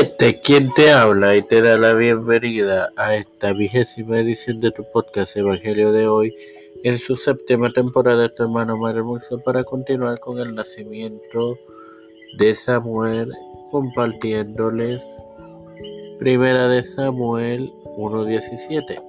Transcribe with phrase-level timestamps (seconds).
[0.00, 4.84] Este quien te habla y te da la bienvenida a esta vigésima edición de tu
[4.92, 6.32] podcast Evangelio de hoy
[6.84, 11.58] en su séptima temporada tu hermano Mario Hermoso para continuar con el nacimiento
[12.38, 13.32] de Samuel
[13.72, 15.02] compartiéndoles
[16.20, 19.02] Primera de Samuel 1.17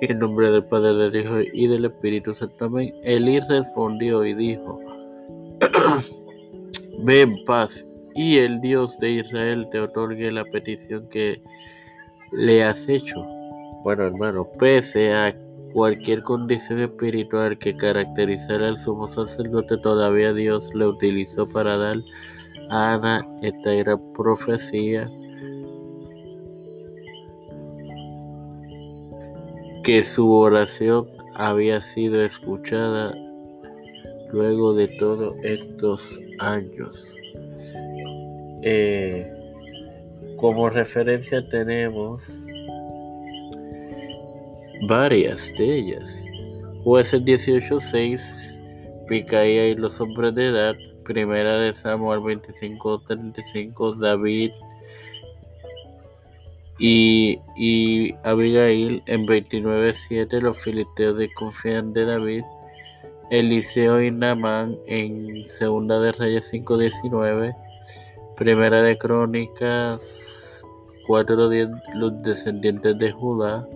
[0.00, 2.64] En nombre del Padre, del Hijo y del Espíritu Santo.
[2.64, 2.92] Amén.
[3.04, 4.80] Elí respondió y dijo,
[6.98, 11.42] Ven paz y el Dios de Israel te otorgue la petición que
[12.32, 13.24] le has hecho.
[13.84, 15.34] Bueno, hermano, pese a
[15.72, 21.96] cualquier condición espiritual que caracterizara al sumo sacerdote, todavía Dios le utilizó para dar
[22.70, 25.08] a Ana esta era profecía
[29.82, 33.12] que su oración había sido escuchada
[34.32, 37.14] luego de todos estos años.
[38.62, 39.30] Eh,
[40.36, 42.22] como referencia tenemos
[44.88, 46.24] varias de ellas.
[46.84, 50.74] Jueces 18.6, Picaía y los hombres de edad,
[51.04, 54.52] Primera de Samuel 25.35, David
[56.78, 59.02] y, y Abigail.
[59.06, 62.42] En 29.7, los filisteos desconfían de David,
[63.30, 67.54] Eliseo y Namán en Segunda de Reyes 5.19,
[68.42, 70.66] Primera de Crónicas
[71.06, 73.68] 4.10 Los descendientes de Judá.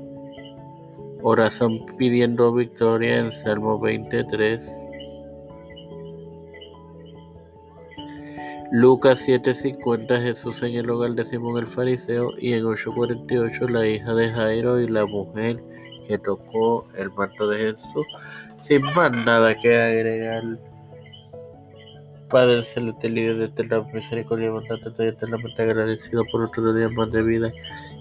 [1.23, 4.89] Oración pidiendo victoria en Salmo 23.
[8.73, 14.14] Lucas 7:50 Jesús en el hogar de Simón el fariseo y en 8:48 la hija
[14.14, 15.62] de Jairo y la mujer
[16.08, 18.06] que tocó el manto de Jesús.
[18.61, 20.42] Sin más nada que agregar.
[22.29, 27.23] Padre celestial líder de eterna misericordia bondad, estoy eternamente agradecido por otro día más de
[27.23, 27.53] vida.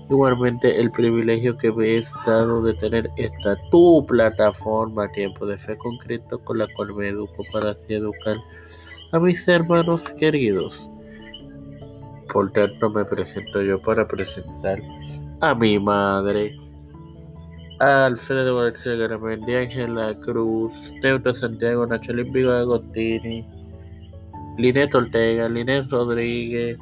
[0.09, 5.77] Igualmente, el privilegio que me es dado de tener esta tu plataforma, Tiempo de Fe
[5.77, 8.37] con Cristo, con la cual me educo para así educar
[9.11, 10.89] a mis hermanos queridos.
[12.33, 14.81] Por tanto, me presento yo para presentar
[15.41, 16.55] a mi madre.
[17.79, 23.45] Alfredo García Garamendi, Ángela Cruz, Teuta Santiago, Nacho Vigo Agostini,
[24.57, 26.77] Linet Ortega, Linet Rodríguez,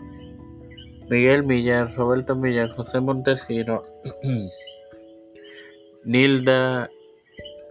[1.10, 3.84] Miguel Millán, Roberto Millán, José Montesino,
[6.04, 6.90] Nilda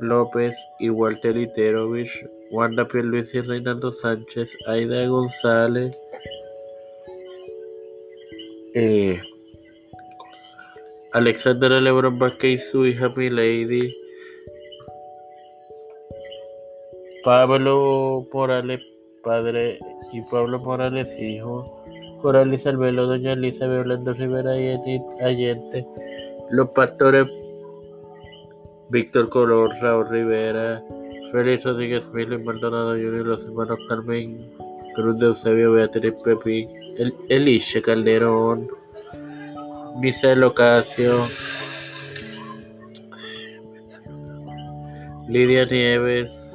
[0.00, 5.98] López y Walter Iterovich, Wanda y Reinaldo Sánchez, Aida González,
[8.74, 9.20] eh,
[11.12, 13.94] Alexandra Lebron Vázquez y su hija Milady,
[17.24, 18.80] Pablo Morales
[19.22, 19.78] padre
[20.12, 21.82] y Pablo Morales hijo,
[22.20, 25.86] Coralis Albelo, Doña Elizabeth Orlando Rivera y Edith Allende,
[26.50, 27.28] los pastores
[28.90, 30.82] Víctor Color, Raúl Rivera,
[31.32, 34.50] Félix Rodríguez Milo y Maldonado Junior, los hermanos Carmen
[34.94, 36.68] Cruz de Eusebio, Beatriz Pepi,
[36.98, 38.68] El Elisha Calderón,
[39.98, 41.26] Misael Ocasio,
[45.28, 46.51] Lidia Nieves,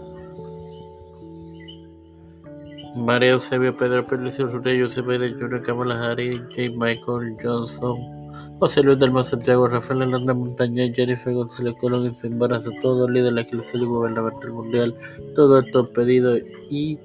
[3.08, 6.76] María Eusebio, Pedro Pérez, José Pérez Jr., Kamala Harris, J.
[6.76, 7.96] Michael Johnson,
[8.60, 13.28] José Luis del Santiago, Rafael Hernández Montaña, Jennifer González Colón en su embarazo, todo líder
[13.28, 14.94] de la Iglesia Gubernamental Mundial,
[15.36, 16.36] todo esto pedido
[16.70, 17.00] y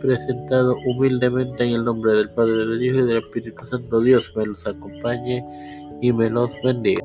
[0.00, 4.00] presentado humildemente en el nombre del Padre, del Hijo y del Espíritu Santo.
[4.00, 5.44] Dios me los acompañe
[6.00, 7.02] y me los bendiga.